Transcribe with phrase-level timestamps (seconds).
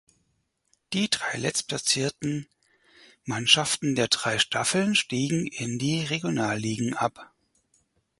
[0.93, 2.47] Die drei letztplatzierten
[3.25, 7.31] Mannschaften der drei Staffeln stiegen in die Regionalligen ab.